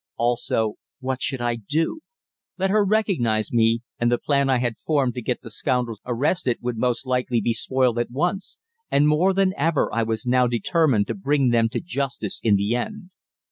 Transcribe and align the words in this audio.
Also, 0.17 0.77
what 0.99 1.21
should 1.21 1.41
I 1.41 1.57
do? 1.57 1.99
Let 2.57 2.71
her 2.71 2.83
recognize 2.83 3.53
me, 3.53 3.81
and 3.99 4.11
the 4.11 4.17
plan 4.17 4.49
I 4.49 4.57
had 4.57 4.79
formed 4.79 5.13
to 5.13 5.21
get 5.21 5.41
the 5.43 5.51
scoundrels 5.51 6.01
arrested 6.07 6.57
would 6.59 6.75
most 6.75 7.05
likely 7.05 7.39
be 7.39 7.53
spoiled 7.53 7.99
at 7.99 8.09
once 8.09 8.57
and 8.89 9.07
more 9.07 9.31
than 9.31 9.53
ever 9.55 9.93
I 9.93 10.01
was 10.01 10.25
now 10.25 10.47
determined 10.47 11.05
to 11.05 11.13
bring 11.13 11.49
them 11.49 11.69
to 11.69 11.79
justice 11.81 12.39
in 12.43 12.55
the 12.55 12.73
end. 12.73 13.11